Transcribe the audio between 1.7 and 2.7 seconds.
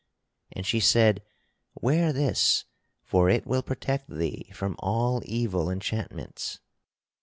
"Wear this